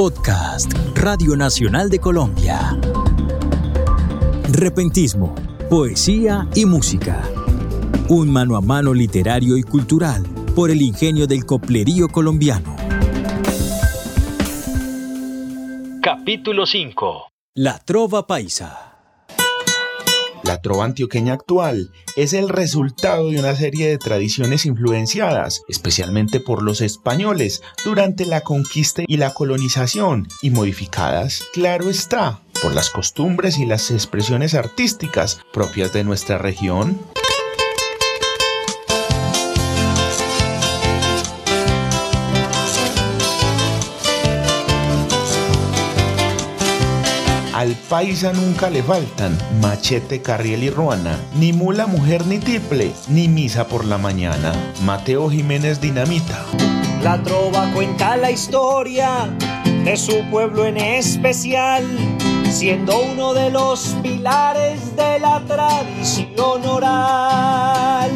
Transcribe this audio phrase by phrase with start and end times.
[0.00, 2.74] Podcast Radio Nacional de Colombia.
[4.50, 5.34] Repentismo,
[5.68, 7.22] poesía y música.
[8.08, 10.22] Un mano a mano literario y cultural
[10.56, 12.74] por el ingenio del coplerío colombiano.
[16.02, 17.28] Capítulo 5.
[17.56, 18.89] La trova paisa.
[20.42, 26.62] La trova antioqueña actual es el resultado de una serie de tradiciones influenciadas, especialmente por
[26.62, 33.58] los españoles, durante la conquista y la colonización, y modificadas, claro está, por las costumbres
[33.58, 36.98] y las expresiones artísticas propias de nuestra región.
[47.60, 53.28] Al paisa nunca le faltan machete, carriel y ruana, ni mula, mujer ni tiple, ni
[53.28, 54.54] misa por la mañana.
[54.82, 56.42] Mateo Jiménez Dinamita.
[57.02, 59.28] La trova cuenta la historia
[59.84, 61.84] de su pueblo en especial,
[62.50, 68.10] siendo uno de los pilares de la tradición oral.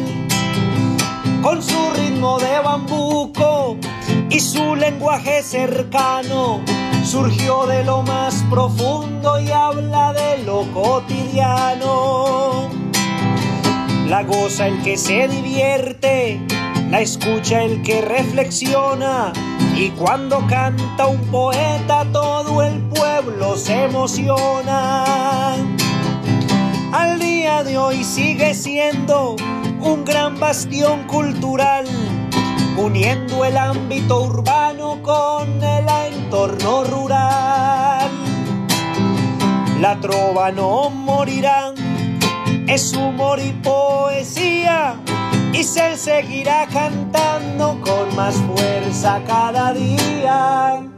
[1.43, 3.77] Con su ritmo de bambuco
[4.27, 6.63] y su lenguaje cercano,
[7.05, 12.69] surgió de lo más profundo y habla de lo cotidiano.
[14.07, 16.41] La goza el que se divierte,
[16.89, 19.31] la escucha el que reflexiona
[19.75, 25.55] y cuando canta un poeta todo el pueblo se emociona.
[26.91, 29.35] Al día de hoy sigue siendo
[29.79, 31.85] un gran bastión cultural
[32.77, 35.87] uniendo el ámbito urbano con el
[36.31, 38.09] rural.
[39.79, 41.73] La trova no morirá,
[42.67, 44.95] es humor y poesía,
[45.53, 50.91] y se seguirá cantando con más fuerza cada día.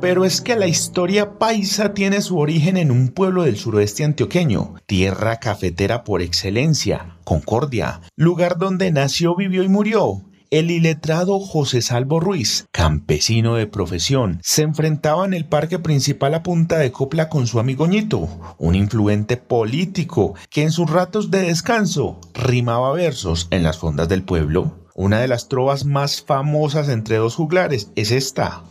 [0.00, 4.74] Pero es que la historia paisa tiene su origen en un pueblo del suroeste antioqueño,
[4.86, 10.27] tierra cafetera por excelencia, Concordia, lugar donde nació, vivió y murió.
[10.50, 16.42] El iletrado José Salvo Ruiz, campesino de profesión, se enfrentaba en el parque principal a
[16.42, 21.42] punta de copla con su amigo Ñito, un influente político que en sus ratos de
[21.42, 24.72] descanso rimaba versos en las fondas del pueblo.
[24.94, 28.62] Una de las trovas más famosas entre dos juglares es esta.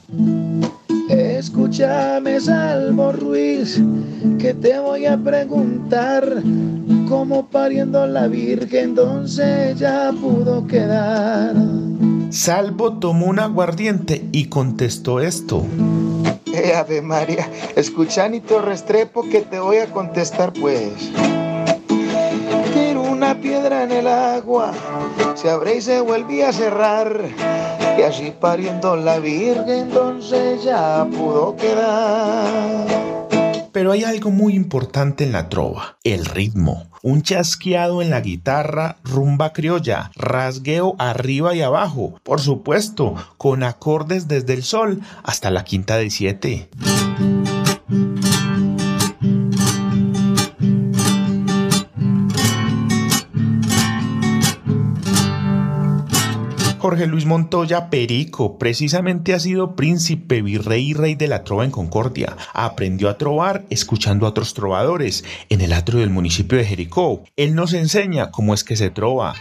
[1.10, 3.80] Escúchame, Salvo Ruiz,
[4.40, 6.42] que te voy a preguntar
[7.08, 11.56] cómo pariendo la Virgen entonces ya pudo quedar.
[12.30, 15.66] Salvo tomó un aguardiente y contestó esto.
[16.54, 21.12] Eh, Ave María, escucha ni te restrepo que te voy a contestar pues.
[22.74, 24.72] Tiro una piedra en el agua,
[25.36, 27.22] se abre y se vuelve a cerrar
[27.98, 33.17] y así pariendo la Virgen entonces ya pudo quedar.
[33.78, 36.90] Pero hay algo muy importante en la trova, el ritmo.
[37.04, 44.28] Un chasqueado en la guitarra, rumba criolla, rasgueo arriba y abajo, por supuesto, con acordes
[44.28, 46.70] desde el sol hasta la quinta de siete.
[57.06, 62.36] Luis Montoya Perico precisamente ha sido príncipe, virrey y rey de la trova en Concordia.
[62.54, 67.24] Aprendió a trovar escuchando a otros trovadores en el atrio del municipio de Jericó.
[67.36, 69.36] Él nos enseña cómo es que se trova.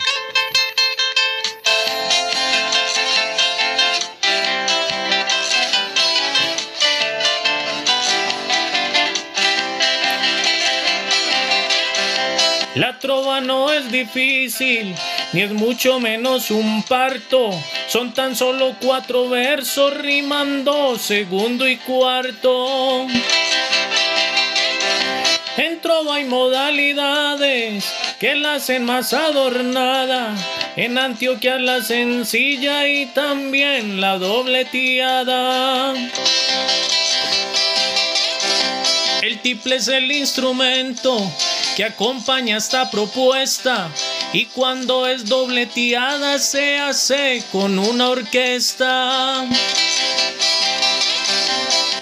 [12.76, 14.94] La trova no es difícil,
[15.32, 17.50] ni es mucho menos un parto.
[17.88, 23.06] Son tan solo cuatro versos rimando segundo y cuarto.
[25.56, 27.84] En trova hay modalidades
[28.20, 30.34] que la hacen más adornada.
[30.76, 35.94] En Antioquia la sencilla y también la dobleteada.
[39.22, 41.18] El tiple es el instrumento
[41.76, 43.90] que acompaña esta propuesta
[44.32, 49.46] y cuando es dobleteada se hace con una orquesta.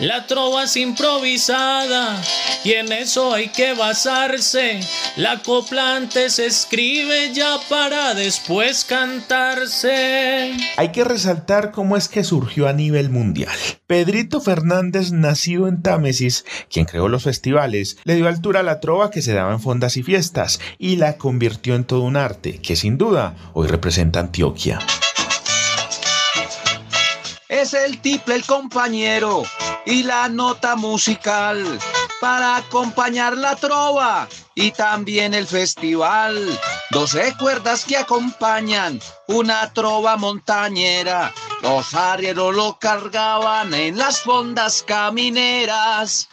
[0.00, 2.20] La trova es improvisada
[2.64, 4.81] y en eso hay que basarse.
[5.17, 10.56] La copla antes se escribe ya para después cantarse.
[10.76, 13.56] Hay que resaltar cómo es que surgió a nivel mundial.
[13.87, 19.12] Pedrito Fernández, nacido en Támesis, quien creó los festivales, le dio altura a la trova
[19.12, 22.75] que se daba en fondas y fiestas y la convirtió en todo un arte que
[22.75, 24.81] sin duda hoy representa Antioquia.
[27.49, 29.44] es el tiple el compañero
[29.86, 31.78] y la nota musical
[32.20, 36.58] para acompañar la trova y también el festival.
[36.90, 41.32] Doce cuerdas que acompañan una trova montañera.
[41.62, 46.28] Los arrieros lo cargaban en las fondas camineras.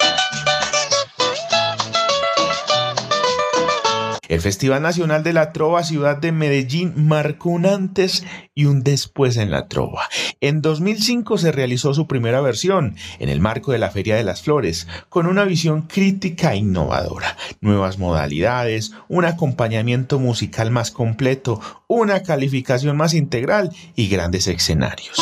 [4.32, 8.24] El Festival Nacional de la Trova Ciudad de Medellín marcó un antes
[8.56, 10.08] y un después en la trova.
[10.44, 14.42] En 2005 se realizó su primera versión en el marco de la Feria de las
[14.42, 22.24] Flores, con una visión crítica e innovadora, nuevas modalidades, un acompañamiento musical más completo, una
[22.24, 25.16] calificación más integral y grandes escenarios.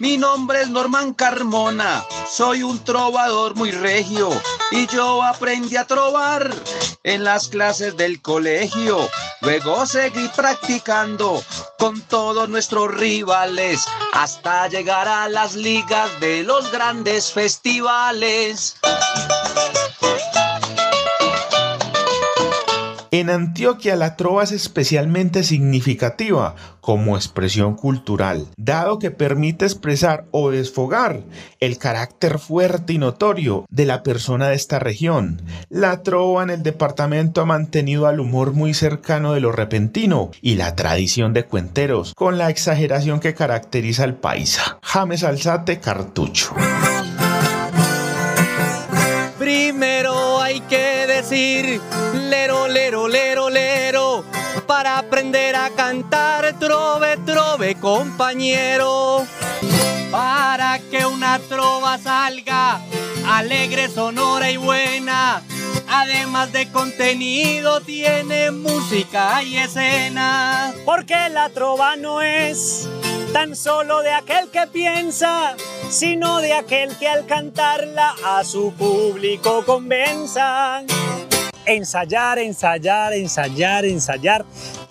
[0.00, 4.30] Mi nombre es Norman Carmona, soy un trovador muy regio
[4.72, 6.52] y yo aprendí a trovar
[7.04, 9.08] en las clases del colegio.
[9.40, 11.42] Luego seguí practicando
[11.78, 18.76] con todos nuestros rivales hasta llegar a las ligas de los grandes festivales.
[23.18, 30.50] En Antioquia la trova es especialmente significativa como expresión cultural, dado que permite expresar o
[30.50, 31.24] desfogar
[31.58, 35.42] el carácter fuerte y notorio de la persona de esta región.
[35.68, 40.54] La trova en el departamento ha mantenido al humor muy cercano de lo repentino y
[40.54, 44.78] la tradición de cuenteros, con la exageración que caracteriza al paisa.
[44.80, 46.54] James Alzate Cartucho.
[51.38, 54.24] Lero, lero, lero, lero,
[54.66, 59.24] para aprender a cantar trove, trove, compañero.
[60.10, 62.80] Para que una trova salga
[63.26, 65.42] alegre, sonora y buena,
[65.88, 70.72] además de contenido, tiene música y escena.
[70.84, 72.88] Porque la trova no es
[73.32, 75.54] tan solo de aquel que piensa,
[75.88, 80.82] sino de aquel que al cantarla a su público convenza.
[81.68, 84.44] Ensayar, ensayar, ensayar, ensayar.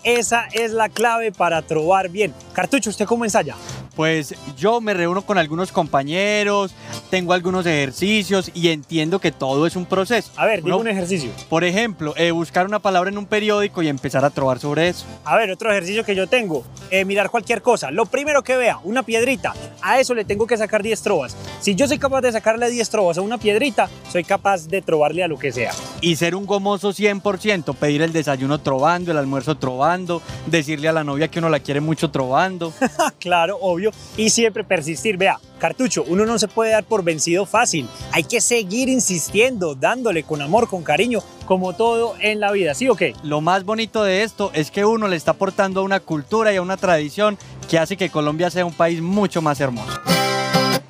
[0.03, 2.33] Esa es la clave para trobar bien.
[2.53, 3.55] Cartucho, ¿usted cómo ensaya?
[3.97, 6.71] Pues yo me reúno con algunos compañeros,
[7.09, 10.29] tengo algunos ejercicios y entiendo que todo es un proceso.
[10.35, 11.31] A ver, Uno- un ejercicio.
[11.49, 15.05] Por ejemplo, eh, buscar una palabra en un periódico y empezar a trobar sobre eso.
[15.25, 17.89] A ver, otro ejercicio que yo tengo, eh, mirar cualquier cosa.
[17.89, 21.35] Lo primero que vea, una piedrita, a eso le tengo que sacar 10 trovas.
[21.59, 25.23] Si yo soy capaz de sacarle 10 trovas a una piedrita, soy capaz de trobarle
[25.23, 25.71] a lo que sea.
[26.01, 31.03] Y ser un gomoso 100%, pedir el desayuno trobando, el almuerzo trobando, decirle a la
[31.03, 32.71] novia que uno la quiere mucho trobando.
[33.19, 33.86] claro, obvio.
[34.15, 35.17] Y siempre persistir.
[35.17, 37.87] Vea, cartucho, uno no se puede dar por vencido fácil.
[38.11, 42.73] Hay que seguir insistiendo, dándole con amor, con cariño, como todo en la vida.
[42.73, 43.13] ¿Sí o qué?
[43.23, 46.57] Lo más bonito de esto es que uno le está aportando a una cultura y
[46.57, 47.37] a una tradición
[47.69, 49.99] que hace que Colombia sea un país mucho más hermoso.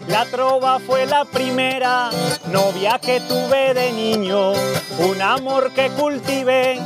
[0.07, 2.09] La trova fue la primera
[2.51, 4.53] novia que tuve de niño,
[4.99, 6.79] un amor que cultivé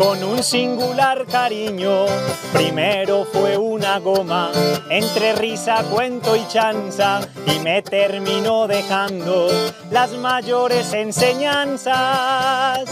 [0.00, 2.06] con un singular cariño.
[2.54, 4.50] Primero fue una goma,
[4.88, 9.48] entre risa, cuento y chanza, y me terminó dejando
[9.90, 12.88] las mayores enseñanzas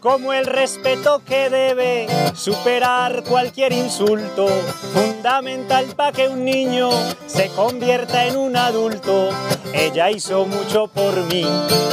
[0.00, 4.48] como el respeto que debe superar cualquier insulto,
[4.92, 6.90] fundamental para que un niño
[7.26, 9.30] se convierta en un adulto.
[9.74, 11.44] Ella hizo mucho por mí,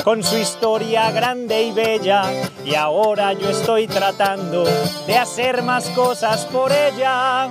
[0.03, 2.23] con su historia grande y bella,
[2.65, 4.65] y ahora yo estoy tratando
[5.07, 7.49] de hacer más cosas por ella.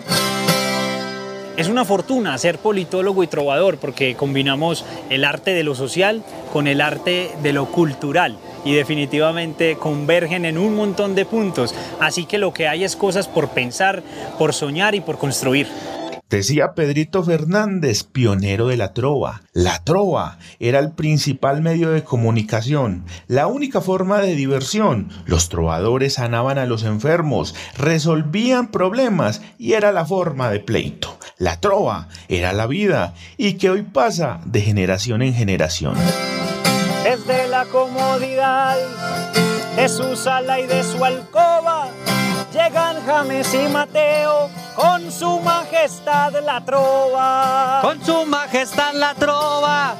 [1.57, 6.69] Es una fortuna ser politólogo y trovador porque combinamos el arte de lo social con
[6.69, 11.75] el arte de lo cultural y definitivamente convergen en un montón de puntos.
[12.01, 14.03] Así que lo que hay es cosas por pensar,
[14.39, 15.67] por soñar y por construir.
[16.31, 19.41] Decía Pedrito Fernández, pionero de la trova.
[19.55, 25.09] La trova era el principal medio de comunicación, la única forma de diversión.
[25.25, 31.19] Los trovadores sanaban a los enfermos, resolvían problemas y era la forma de pleito.
[31.39, 35.95] La trova era la vida y que hoy pasa de generación en generación.
[37.05, 38.77] Desde la comodidad
[39.77, 41.89] de su sala y de su alcoba,
[42.53, 47.81] llegan James y Mateo con su majestad la trova.
[47.83, 49.97] Con su majestad la trova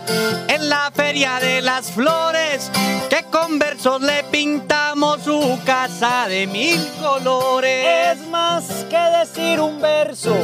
[0.47, 2.71] en la feria de las flores,
[3.11, 8.17] que con versos le pintamos su casa de mil colores.
[8.17, 10.37] Es más que decir un verso,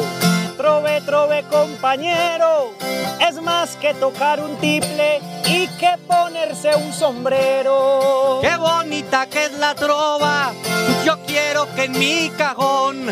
[0.56, 2.72] trove, trove, compañero,
[3.20, 8.40] es más que tocar un tiple y que ponerse un sombrero.
[8.42, 10.52] Qué bonita que es la trova,
[11.04, 13.06] yo quiero que en mi cajón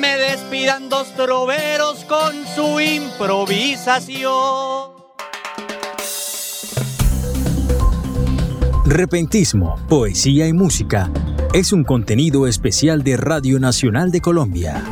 [0.00, 4.90] me despidan dos troveros con su improvisación.
[8.86, 11.10] Repentismo, poesía y música
[11.52, 14.82] es un contenido especial de Radio Nacional de Colombia.